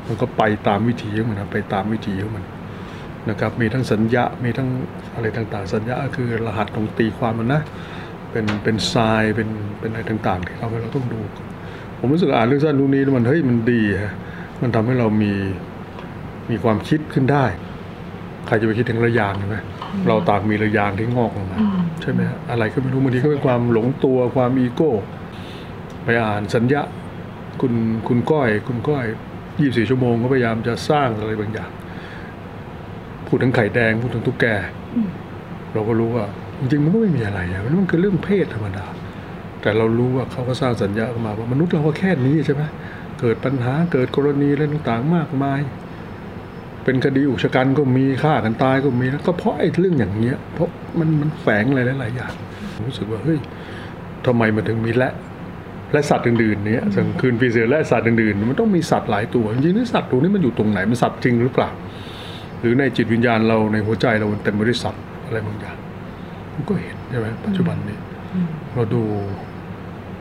[0.07, 2.45] มันก็ไปตามวิถีของมันนะไปตามวิถีของมัน
[3.31, 4.69] นะครับมีทั้งสัญญา มีทั้ง
[5.15, 7.61] อะไรต่างๆ สัญญาก็คือรหัสของตีความมันนะ
[8.31, 9.49] เป็นเป็นทรายเป็น
[9.81, 11.21] เป็นอะไรต่างๆ ที่เราเราต้องดู
[11.99, 14.15] ผมรู้สึกอ่านเรื่องสั้นเรื่องนี้แล้วมันเฮ้ยมันดีฮะ
[14.63, 15.33] มันทำให้เรามี
[16.51, 17.45] มีความคิดขึ้นได้
[18.47, 19.57] ใครจะไปคิดถึงระยางใช่ไหม
[20.09, 21.59] เราต่างมีระยางที่งอกออกมา
[22.03, 24.93] ใช่ไหมฮะอะไรก็ไม่รู้บางทีก็เป็นความหลงตัวความอีโก้
[26.05, 26.83] ไปอ่านสัญญา
[27.61, 27.73] คุณ
[28.09, 29.05] คุณก้อย คุณก้อย
[29.61, 31.71] ยี่สี่ชั่วโมงก็พยายามจะสร้างอะไรบางอย่าง
[33.27, 34.45] พูดถึงไข่แดงพูดถึงตุ๊กแก
[35.73, 36.25] เราก็รู้ว่า
[36.61, 38.87] จริงๆมันก็ไม่มีอะไรอะมันมันคือเรื่องเพศธรรมดา
[39.63, 42.63] แต่เรารู้ว่าเขาก็สร้างสัญญาออกมาว่ามนุษย์เราก็แค่นี้ใช่ไหม
[43.21, 45.61] เกิดปัญหาเกิดกรณีอะไรต่างๆมากมาย
[46.85, 52.33] เป็นคดีอุกชะกันก็มีฆ่ากันตายก็มีแล้วก็เพราะไอ้เรื่องอย่างเงี้ย เพราะมันมันแฝงอะไรหลายๆอย่าง
[52.75, 53.39] ผมรู้สึกว่าเฮ้ย
[54.27, 55.13] ทำไมมันถึงมีและ
[55.93, 61.71] และสัตว์อื่นๆเนี่ยสังคืนปีเสือและสัตว์อื่นๆ มันต้องมีสัตว์หลายตัวจริงๆแล้วสัตว์ตัวนี้มันอยู่ตรงไหนมันสัตว์จริงหรือเปล่า
[62.61, 65.77] หรือในจิตวิญญาณเราในหัวใจเรามันเต็มไปด้วยสัตว์อะไรบางอย่าง
[66.55, 67.99] มันก็เห็นใช่ไหมปัจจุบันนี้
[68.75, 69.03] เราดู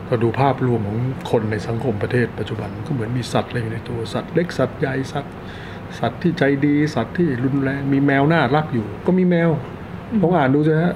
[0.06, 0.98] เราดูภาพรวมของ
[1.30, 5.34] คนในสังคมประเทศปัจจุบันก็เหมือนมีสัตว์อะไรอยู่ในตัวสัตว์เล็กสัตว์ใหญ่สัตว์
[5.98, 9.50] สัตว์ที่ใจดีสัตว์ที่รุนแรงมีแมวน่ารักอยู่ ก็มีแมว
[10.22, 10.94] ลองอ่านดูสิฮะ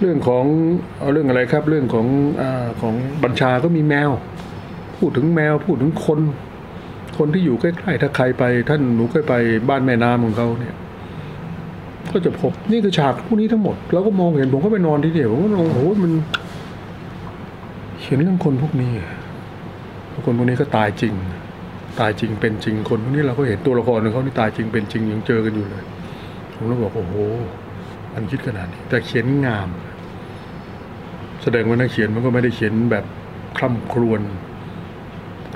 [0.00, 0.44] เรื่องของ
[0.98, 2.06] เอาเรื่องอะไรครับ เรื่องของ
[2.40, 4.10] อาของบัญชาก็มีแมว
[4.98, 6.20] พูดถึงแมวพูดถึงคน
[7.18, 9.34] คนที่อยู่ใกล้ๆถ้าใครไป ท่านหนูเคยไป
[9.68, 10.74] บ้านแม่น้ำของเขาเนี่ย
[12.10, 16.12] ก็จะพบนี่คือฉากพวกนี้ทั้งหมดเราก็มองเห็นผมก็ไปนอนที่เดียวผมก็มองโอ้โหมัน
[18.00, 18.92] เขียนเรื่องคนพวกนี้
[20.26, 21.14] คนพวกนี้ก็ตายจริง
[22.00, 25.84] ตายจริงเป็นจริงคนพวกนี้เราก็เห็นตัวละครของเขาที่ตายจริงเป็นจริงยังเจอกันอยู่เลย
[26.54, 27.14] ผมก็บอกโอ้โห
[28.14, 29.68] มันคิดขนาดนี้แต่เขียนงาม
[31.42, 33.04] แสดงว่านักเขียนมันก็ไม่ได้เขียนแบบ
[33.56, 34.20] คล่ำครวญ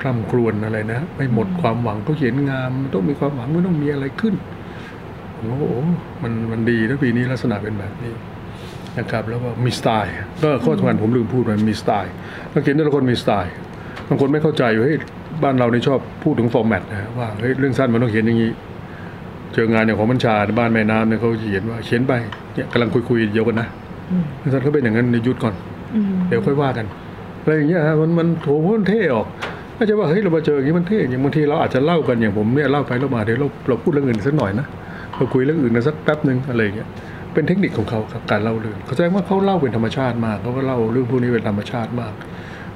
[0.07, 4.35] คล่ำครวญอะไรนะไม่หมดความหวังก็เขียนงามมันต้องมีความหวังมันต้องมีอะไรขึ้น
[5.35, 5.75] ผมก็โอ้โห
[6.23, 8.13] มันมันดีนะปีนี้ลักษณะเป็นแบบนี้
[8.99, 12.11] นะครับ แล้วก็มีสไตล์ก็ข้อสำคัญผมลืมพูดไปมีสไตล์
[12.53, 13.51] นักเขียนแต่ละคนมีสไตล์
[14.07, 14.97] บางคนไม่เข้าใจว่าเฮ้ย
[15.43, 18.51] บ้านเราเนี่ยชอบพูดถึงฟอร์แมตนะว่าเฮ้ยเรื่องสั้นมันต้องเขียนอย่างนี้
[19.53, 22.13] เจองานอย่างของบัญชาในบ้านแม่น้ำเนี่ยเขาเขียนว่าเขียนไป
[22.53, 23.67] เนี่ยกำลังคุยคุยๆเดียวกันนะ
[24.39, 25.53] เรื่องสั้นเขาเป็นอย่างนั้นในยุดก่อน
[26.27, 26.85] เดี๋ยวค่อยว่ากัน
[27.41, 29.27] อะไรอย่างเงี้ยฮะมันมันโถมันเท่ออก
[29.77, 34.67] ไม่ใช่ว่าเฮ้ยเรามาเจออย่างนี้มันเท่อย่างบางทีเราอาจจะเล่ากันอย่างผมเนี่ยเล่าไปเล่ามาเดี๋ยวเราเราพูดเรื่องอื่นสักหน่อยนะ
[35.15, 36.87] เราคุยเรื่องอื่นกันสักแป๊บหนึ่งอะไรอย่างเงี้ย
[37.33, 42.13] เป็นเทคนิคของเขาครับการเล่าเรื่องเขาแสดงว่าเขาเล่าเป็นธรรมชาติมากเขาก็เล่าเรื่องพวกนี้เป็นธรรมชาติมาก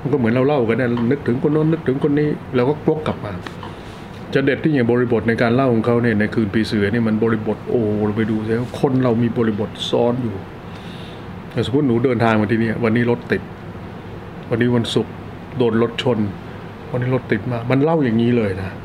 [0.02, 3.32] มันก็เหมือนเราเล่ากันเนี่ยนึกถึงคนโน้นนึกถึงคนนี้เราก็วกกลับมา
[4.34, 10.36] จะเด็ดที่อย่างบริบทในการเล่าของเขาเนี่ยในคืนปีเสือเนี่ยมันบริบทโอ้เราไปดูซิว่าคนเรามีบริบทซ้อนอยู่
[11.66, 13.42] สมมติหนูเดินทางมาที่นี่วันนี้รถติด
[14.50, 15.14] วันนี้วันศุกร์
[15.58, 16.18] โดนรถชน
[16.92, 18.76] วันนี้รถติดมากมันเล่าอย่างนี้เลยนะ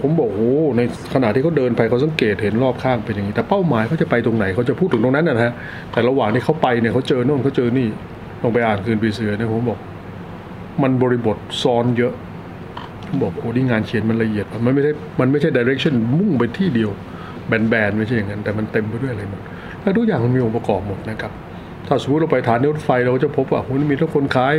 [0.00, 0.80] ผมบอกโอ้ใน
[1.14, 5.52] ขณะที่เขาเดินไปเขาสังเกตเห็นรอบข้างเป็นอย่างนี้ แต่เป้าหมายเขาจะไปตรงไหนเขาจะพูดถึงตรงนั้นนะฮะ
[5.92, 7.86] แต่ระหว่างที่เขาไปเนี่ยเขาเจอโน่นเขาเจอนี่
[8.42, 9.78] ลองไปอ่านคืนปีเสือเนี่ยผมบอก
[10.82, 12.12] มันบริบทซ้อนเยอะ
[13.06, 16.90] ผมบอกโอ้นี่งานเขียนมันละเอียดมันไม่ใช่มันไม่ใช่ดิเรกชันมุ่งไปที่เดียว
[17.48, 19.40] แบนๆไม่ใช่อย่างนั้นแต่มันเต็มไปด้วยอะไรหมด
[19.82, 21.32] แล้วทุกอย่างมันมีองค์ประกอบหมดนะครับ
[21.86, 24.56] ถ้าสมมติเราไปฐานรถไฟเราจะพบว่าโอ้มีทั้งคนขาย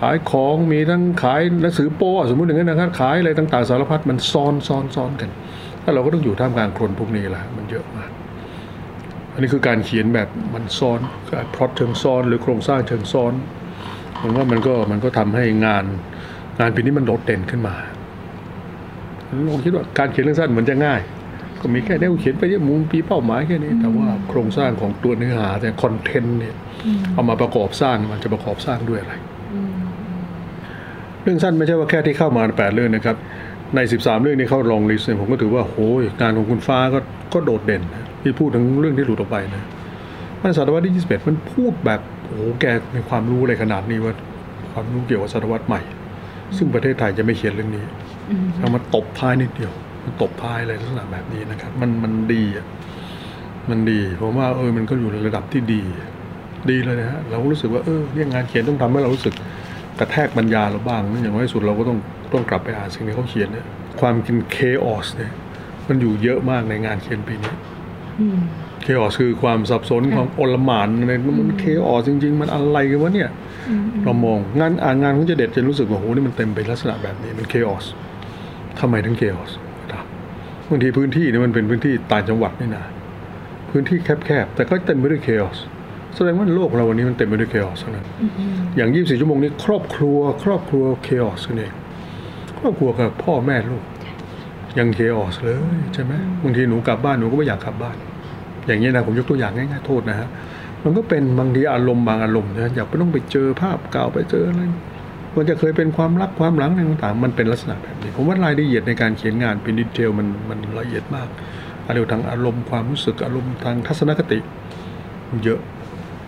[0.00, 5.30] ขายของมีทั้งขายหนังสือโป้สมมติอย่างนั้นนะครับขายอะไรต่างๆสารพัดมันซ้อนซ้อนซ้อนกัน
[5.82, 8.10] แล้วเราก็ต้องอยู่ท่ามกลางคนพวกนี้แหละมันเยอะมาก
[9.32, 10.98] อันนี้คือการเขียนแบบมันซ้อน
[11.54, 13.32] พล็อตเชิงซ้อนหรือโครงสร้างเชิงซ้อน
[14.20, 15.84] ผมว่ามันก็มันก็ทำให้งาน
[16.60, 17.74] งานปีนี้มันโดดเด่นขึ้นมา
[19.48, 21.00] ลองคิดว่าการเขียนเรื่องสั้นเหมือนจะง่าย
[21.60, 26.54] ก็มีแค่แนวเขียนไปเยอะมุมปีเป้าหมายแค่นี้ แต่ว่าโครงสร้างของตัวเนื้อหาแต่คอนเทนต์เนี่ย
[27.14, 29.14] เอามาประกอบสร้างมันจะประกอบสร้างด้วยอะไร
[31.22, 33.16] เรื่องสั้นไม่ใช่ว่าแค่ที่เข้ามาแปดเรื่องนะครับ
[33.76, 36.98] ใน 13 เรื่องนี้เข้าลองลิสต์เนี่ยผมก็ถือว่าโหยงานของคุณฟ้าก็
[37.34, 37.82] ก็โดดเด่น
[38.22, 39.62] ที่พูดถึงเรื่องที่หลุดออกไปนะ
[40.42, 44.14] มันศตวรรษที่ 21 มันพูดแบบโอ้แกมีความรู้อะไรขนาดนี้ว่า
[44.72, 45.80] ความรู้เกี่ยวกับศตวรรษใหม่
[46.56, 47.84] ซึ่งประเทศไทยจะไม่เขียนเรื่องนี้
[48.58, 49.72] แล้วมันตบท้ายนิดเดียว
[50.04, 52.66] มันตบท้ายอะไรลักษณะแบบนี้นะครับ มันมันดีอะ
[53.70, 55.82] มันดีผมว่าเออมันก็อยู่ในระดับที่ดี
[56.70, 59.34] ดีเลยนะฮะเรารู้สึกว่าเออเนี่ยงานเขียนต้องทำให้เรารู้สึก
[59.98, 61.98] กระแทกปัญญาเราบ้างนะอย่างน้อยที่สุดเราก็ต้อง
[62.32, 63.66] ต้องกลับไปอ่านสิ่งที่เขาเขียนเนี่ย
[64.00, 65.32] ความกินเคออสเนี่ย
[65.88, 67.52] มันอยู่เยอะมากในงานเขียนปีนี้
[68.82, 73.30] เคออสคือความสับสนของโอลหมานในมันเคออสจริง ๆ มันอะไรกันวะเนี่ย
[74.04, 77.86] เรามองงานอ่านงานของเจเด็ดจะรู้สึกว่าโหนี่มันเต็มไปลักษณะแบบนี้มันเคออส
[78.78, 79.52] ทำไมถึงเคออส
[80.68, 82.84] บางทีพื้นที่เนี่ยมันเป็นพื้นที่ต่างจังหวัดนี่นะ
[83.70, 85.58] พื้นที่แคบๆแต่ก็เต็มไปด้วยเคออส
[86.16, 88.06] แสดงว่าโลกเราวันนี้มันเต็มไปด้วยเคออสนั้น
[88.76, 91.72] อย่าง 24 ชั่วโมงนี้ครอบครัว ครอบครัวเคออสเอง
[92.58, 93.84] ครอบครัวกับพ่อแม่ลูก
[94.78, 95.56] ยังเคออสเลย
[95.94, 97.96] ใช่ไหมบางทีหนูกลับบ้านหนูก็ไม่อยากกลับบ้าน
[98.66, 100.28] อย่างนี้นะผมยกตัวอย่างง่ายๆโทษนะฮะ
[100.84, 104.62] มันก็เป็นบางทีอารมณ์บางอารมณ์นะอยากไปต้องไปเจอภาพเก่าไปเจออะไร
[105.36, 111.28] มันจะเคยเป็นความรักความหลังอะไรต่างๆ มันเป็นลักษณะแบบนี้ ผมว่ารายละเอียดในการเขียนงานเป็นดีเทลมันมันละเอียดมาก
[111.86, 114.38] อะไรทางอารมณ์ความรู้สึกอารมณ์ทางทัศนคติ
[115.44, 115.60] เยอะ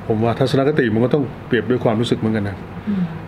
[0.07, 2.57] ผมว่าทัศนคติมันก็ต้องเปรียบด้วยความรู้สึกเหมือนกันนะ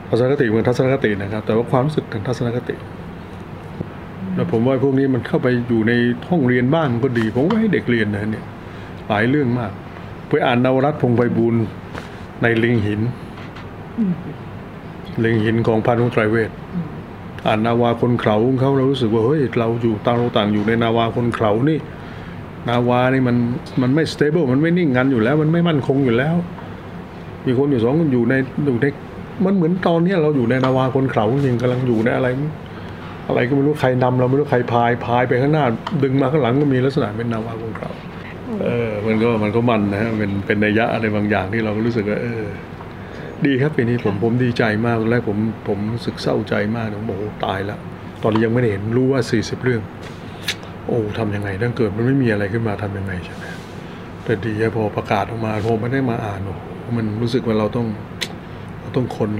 [0.09, 2.75] ทัศนคติเหมือนทัศนคตินะครับ แต่ว่าความรู้สึกทางทัศนคติ
[4.35, 5.93] แล้วผมว่าพวกนี้มันเข้าไปอยู่ใน
[6.29, 8.45] ห้องเรียนบ้านก็ดี ผมว่าให้เด็กเรียนนะเนี่ย
[9.09, 9.73] หลายเรื่องมาก
[10.29, 11.55] ไปอ่านนวรัตพงไพบูล
[12.43, 13.01] ในลิงหิน
[15.25, 16.51] ลิงหินของพันุไตรเวท
[17.47, 21.79] อ่านนาวาคนเขาของเขาเรารู้สึกว่าเฮ้ยเราอยู่ต่างเราต่างอยู่ในนาวาคนเขานี่
[22.69, 23.37] นาวานี่มัน
[23.83, 26.35] มันไม่สเตเบิลมันไม่นิ่งงันอยู่แล้ว มันไม่มั่นคงอยู่แล้ว
[27.47, 28.35] มีคนอยู่สองคนอยู่ใน
[28.67, 28.87] อยู่ใน
[29.45, 32.29] มันเหมือนตอนนี้เราอยู่ในนาวาคนเขาจริงกำลังอยู่ในอะไร
[33.29, 35.65] อะไรก็ไม่รู้ใครนำเราไม่รู้ใครพายพายไปข้างหน้า
[36.03, 37.91] ดึงมาข้างหลังก็มีลักษณะเป็นนาวาคนเขา
[38.63, 42.43] เออ มันก็มันก็มันนะฮะเป็นเป็นนัยยะอะไรบางอย่างที่เราก็รู้สึกว่าเออ
[43.47, 47.79] ดีครับปีนี้ผมผมดีใจมากตอนแรกผมผมรู้สึกเศร้าใจมากผมบอกโอ้ตายแล้ว
[48.23, 49.83] ตอนนี้ยังไม่ได้เห็นรู้ว่าสี่สิบเรื่อง
[50.87, 53.45] โอ้ทำยังไงถ้าเกิดมันไม่มีอะไรขึ้นมาทำยังไงใช่ไหม
[54.25, 56.63] แต่ดีอะพอประกาศออกมาพอไม่ได้มาอ่านโอ้โห
[56.97, 57.87] มันรู้สึกว่าเราต้อง
[58.81, 59.31] เราต้องค้น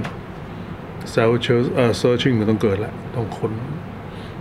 [1.11, 3.51] search เอ่อ searching มันต้องเกิดแล้วต้องค้น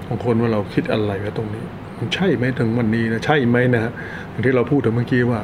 [0.07, 1.65] ต้องคนว่าเราคิดอะไรไว้ตรงนี้
[1.99, 3.93] มันใช่ไหมถึงวันนี้นะใช่ไหมนะฮะ
[4.31, 5.41] อย่างที่เราพูดถึงเมื่อกี้ว่า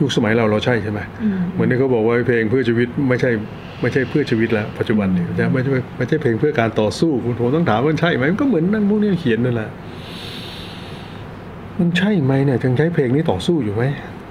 [0.00, 1.00] ยุคสมัยเราเราใช่ใช่ไหม
[1.52, 3.30] เหมือนที่เขาบอกว่าเพลงเพื่อชีวิตไม่ใช่
[3.80, 9.70] ไม่ใช่เพื่อชีวิตแล้วปัจจุบันนี้จะไม่ใช่ไม่ใช่เพลงเพื่อการต่อสู้คุณผมต้องถามว่าใช่ไหมมันก็เหมือนนั่นพวกนี้เขียนนั่นแหละ
[11.78, 13.84] มันใช่ไหมเนี่ยยังใช้เพลงนี้ต่อสู้อยู่ไหม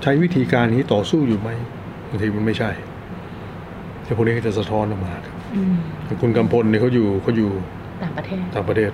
[0.04, 1.50] ใช้วิธีการนี้ต่อสู้อยู่ไหม
[2.10, 2.70] บางทีมันไม่ใช่
[4.04, 5.36] แต่พวกนี้ก็จะสะท้อนออกมาครับ
[6.22, 7.50] คุณกำพลเนี่ยเขาอยู่เขาอยู่
[8.04, 8.92] ต่างประเทศต่างประเทศ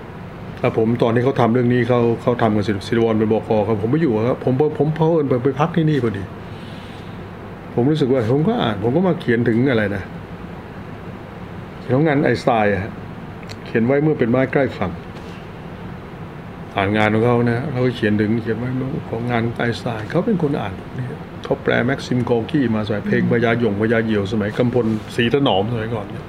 [0.60, 6.24] แล้วผมตอนที่เขาทำเรื่องนี้เขาเขาทำกับศิลวรเป็นบกครับผมไม่อยู่ครับผมผมเพาเอิญไปไปพักที่นี่พอดี
[7.74, 10.02] ผมรู้สึกว่า ผมก็อ่านผมก็มาเขียนถึงอะไรนะ
[11.80, 12.92] เขียนงานไอน์สไตน์อะฮะ
[13.64, 14.92] เขียนไว้เมื่อเป็นไม้ใกล้ฝั่ง
[16.76, 18.68] อ่านงานของเขานะเราก็เขียนถึงเขียนไว้
[19.08, 21.06] ของงานไอน์สไตน์เขาเป็นคนอ่านพวกนี้
[21.44, 26.26] เขาแปลแม็กซิมโกกี้มาสมัยเพลงพญาหยงพญาเหยี่ยวสมัยกำพลศรีถนอมสมัยก่อนเนี่ย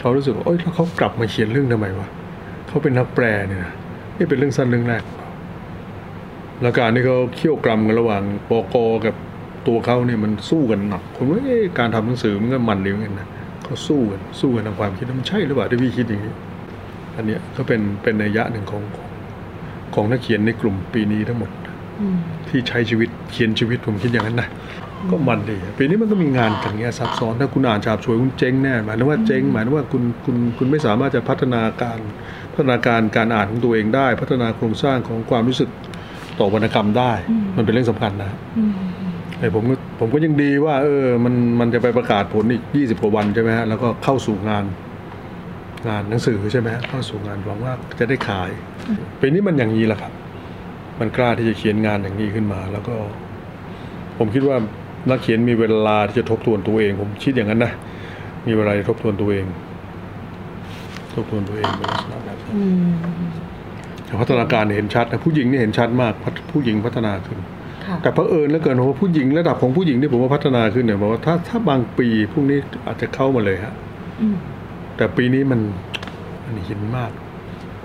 [0.00, 2.08] เขารู้สึกว่าเอ้ยแล้วเขากลับมาเขียนเรื่องทำไมวะ
[2.68, 3.72] เขาเป็นนักแปลเนี่ยนะ
[4.18, 5.02] นี่เป็นเรื่องสั้นเรื่องแรก
[6.62, 9.14] แล้วการที่เขาเขี่ยวกรำกันระหว่างปกกับ
[9.66, 11.40] ตัวเขาเนี่ยมันสู้กันหนักผมว่า
[11.78, 13.28] การทำหนังสือมันก็มันดีเหมือนกันนะ
[13.64, 16.32] เขาสู้กันสู้กันทางความคิดมันใช่หรือเปล่าที่พี่คิดอย่างนี้
[17.16, 18.82] อันเนี้ยก็เป็นเป็นนัยยะหนึ่งของ
[19.94, 21.50] ของนักเขียนในกลุ่มปีนี้ทั้งหมด
[22.48, 24.48] ที่ใช้ชีวิตเขียนชีวิตผมคิดอย่างนั้นนะ
[25.10, 31.98] ก็มันดีปีนี้มันก็มีงานอย่างเงี้ยซับซ้อนถ้าคุณอ่านฉาบฉวยคุณเจ๊งแน่หมายถึงว่าเจ๊งหมายถึงว่าคุณคุณคุณไม่สามารถจะพัฒนาการ
[32.52, 35.70] พัฒนาการการอ่านของตัวเองได้ พัฒนาโครงสร้างของความรู้สึก
[36.38, 37.12] ต่อวรรณกรรมได้
[37.56, 38.30] มันเป็นเรื่องสำคัญนะ
[39.38, 44.64] แต่ผมก็ผมก็ยังดีว่า เออมันมันจะไปประกาศผลอีกยี่สิบกว่าวันใช่ไหมฮะแล้วก็เข้าสู่งาน
[45.88, 48.50] งานหนังสือใช่ไหมฮะเข้าสู่งานหวังว่าจะได้ขาย
[49.20, 50.12] ปีนี้มันอย่างนี้แหละครับ
[51.02, 52.94] มันกล้าที่จะเขียนงานอย่างนี้ขึ้นมา แล้วก็
[54.18, 54.56] ผมคิดว่า
[55.10, 57.72] นักเขียนมีเวลาที่จะทบทวนตัวเอง ผมคิดอย่างนั้นนะ
[58.46, 59.44] มีเวลาทบทวนตัวเอง
[61.14, 62.56] ทบทวนตัวเองเป็นลักษณะแบบนั้น
[64.20, 66.12] พัฒนาการเห็นชัดนะผู้หญิงนี่เห็นชัดมาก
[66.52, 67.38] ผู้หญิงพัฒนาขึ้น
[68.02, 73.74] แต่เพอเอิญแล้วเกินว่าผู้หญิงระดับของผู้หญิงที่ผมว่าพัฒนาขึ้นเนี่ยบอกว่าถ้าถ้าบางปีพวกนี้อาจจะเข้ามาเลยฮะ
[74.96, 75.60] แต่ปีนี้มัน
[76.44, 77.10] มันหินมาก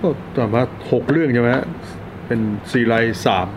[0.00, 1.50] ก็ต่อมาหกเรื่องใช่ไหม
[2.28, 2.40] เป็น
[2.72, 2.94] ซีไล
[3.26, 3.48] สาม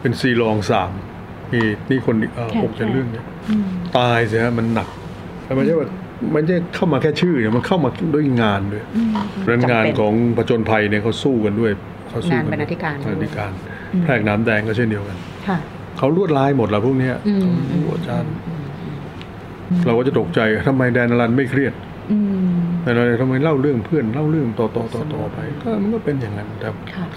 [0.00, 0.90] เป็นซีรองสาม
[1.52, 3.24] นี่นี่คนเออหกจะเรื่องเนี่ย
[3.96, 4.88] ตายเสียมันหนัก
[5.44, 5.88] แต่ไม่ใช่ว่า
[6.34, 8.84] มันจะเข้ามาแค่ชื่อเนี่ยมันเข้ามาด้วยงานด้วย
[9.46, 11.72] เรื่องงานของผจญภัยเนี่ยเขาสู้กันด้วย
[12.08, 13.52] เขาสู้กันบรรณาธิการบรรณาธิการ
[14.02, 15.18] แพรกน้ำแดงก็เช่นเดียวกัน
[15.98, 17.10] เขาลวดลายหมดแล้วพวกนี้
[17.92, 18.32] อาจารย์
[19.86, 21.72] เราก็จะตกใจทำไมแดนอลันไม่เครียด
[22.82, 26.68] แต่เราทำไมเล่าเรื่องเพื่อนเล่าเรื่องต่อต่อต่อต่อไป ก็มันก็เป็นอย่างนั้นแต่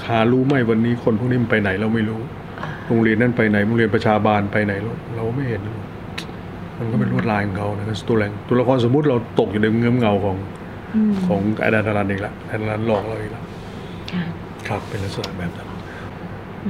[0.08, 2.20] หารู้ไหมวันนี้คนพวกนี้มันไปไหนเราไม่รู้
[2.88, 5.62] โรงเรียนนั้นไปไหนโรงเรียนประชาบาลไปไหนเราเราไม่เห็น
[6.78, 10.38] มันก็เป็นลวดลายของเขานะตัวแรงตัวละครสมมุติเราตกอยู่ในเงื้อมเงาของ
[11.28, 13.42] ของไอดานอลันอีกละไอดานอลันหลอกเราอีกละ
[14.68, 15.68] ครับเป็นลักษณะแบบนั้น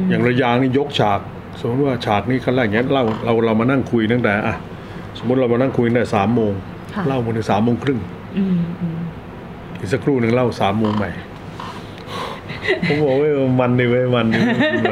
[0.10, 1.20] อย่างระยางนี่ยกฉาก
[1.60, 4.56] สมมติว่าฉากนี้ขั้นแรกอย่างนี้เราเราเรามานั่งคุยตั้งแต่อะ
[5.20, 6.54] สมมติเรามานั่งคุยตั้งแต่สามโมง
[7.08, 8.00] เล่ามาถึงสามโมงครึ่ง
[9.80, 11.12] อีกสักครู่หนึ่งเล่าสามโมงใหม่
[12.88, 14.28] ผมบอกว่ามันนี่เว้ยมัน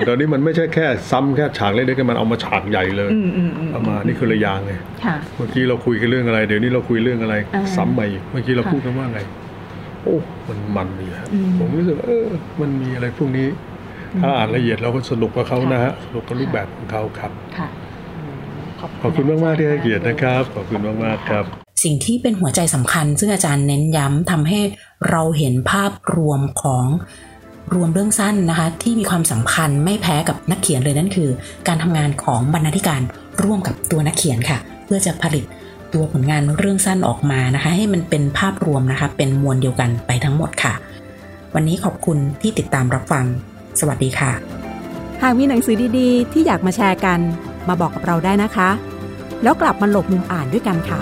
[0.07, 3.09] ตอนนี้มันไม่ใช่แค่ซ้ำแค่ฉากเล็กๆมันเอามาฉากใหญ่เลย
[3.71, 4.73] เอามานี่คือระยางไง
[5.35, 7.35] เมื่อกี้เราคุยกันเรื่องอะไร เดี๋ยวนี้เราคุยเรื่องอะไร
[7.75, 9.19] ซ้ำใหม่เมื่อกี้เราพูดกันว่าไง
[10.03, 10.15] โอ้
[10.47, 11.27] มันมันดีฮะ
[11.59, 12.27] ผมรู้สึกเออ
[12.61, 13.47] มันมีอะไรพวกนี้
[14.21, 17.31] ถ้าอ่านละเอียดเราก็สนุกกับเขานะฮะสนุกกับรูปแบบของเขาครับ
[19.01, 24.59] ขอบคุณมากมากที่ให้เกียรตินะครับ ขอบคุณมากมากครับ สิ่งที่เป็นหัวใจสำคัญ ซึ่งอาจารย์เน้นย้ำทำให้
[25.09, 26.85] เราเห็นภาพรวมของ
[27.73, 31.29] รวมเรื่องสั้นนะคะที่มีความสำคัญไม่แพ้กับนักเขียนเลยนั่นคือ
[31.67, 33.01] การทำงานของบรรณาธิการ
[33.43, 35.43] ร่วมกับตัวนักเขียนค่ะ เพื่อจะผลิต
[35.93, 40.73] ตัวผลงานเรื่องสั้นออกมานะคะ ให้มันเป็นภาพรวมนะคะ เป็นมวลเดียวกันไปทั้งหมดค่ะ
[41.55, 43.25] วันนี้ขอบคุณที่ติดตามรับฟัง
[43.79, 44.31] สวัสดีค่ะ
[45.21, 47.19] หากมีหนังสือดีๆ ที่อยากมาแชร์กัน
[47.67, 48.69] มาบอกกับเราได้นะคะ
[49.43, 50.99] แล้วกลับมาหลบมุมอ่านด้วยกันค่ะ